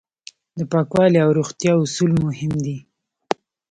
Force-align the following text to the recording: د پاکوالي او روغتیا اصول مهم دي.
د 0.57 0.59
پاکوالي 0.71 1.17
او 1.25 1.29
روغتیا 1.39 1.73
اصول 1.83 2.11
مهم 2.25 2.53
دي. 2.65 2.77